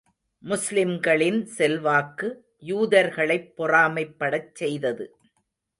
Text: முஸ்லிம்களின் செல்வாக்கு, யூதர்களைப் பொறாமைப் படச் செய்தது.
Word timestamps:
முஸ்லிம்களின் 0.43 1.45
செல்வாக்கு, 1.45 2.27
யூதர்களைப் 2.65 3.51
பொறாமைப் 3.57 4.15
படச் 4.19 4.51
செய்தது. 4.53 5.05